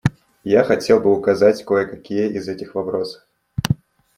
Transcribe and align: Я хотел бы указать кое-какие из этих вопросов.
Я 0.49 0.63
хотел 0.63 0.99
бы 0.99 1.15
указать 1.15 1.63
кое-какие 1.63 2.27
из 2.29 2.47
этих 2.49 2.73
вопросов. 2.73 3.21